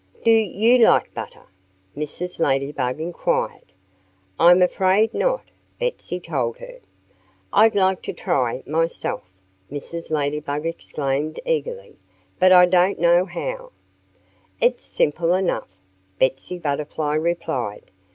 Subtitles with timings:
[0.23, 1.45] "Do you like butter?"
[1.95, 2.39] Mrs.
[2.39, 3.71] Ladybug inquired.
[4.39, 5.43] "I'm afraid not,"
[5.79, 6.79] Betsy told her.
[7.53, 9.21] "I'd like to try, myself,"
[9.71, 10.09] Mrs.
[10.09, 11.97] Ladybug exclaimed eagerly.
[12.39, 13.73] "But I don't know how."
[14.59, 15.67] "It's simple enough,"
[16.17, 17.91] Betsy Butterfly replied.